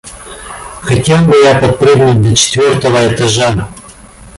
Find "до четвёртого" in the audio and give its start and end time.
2.23-3.13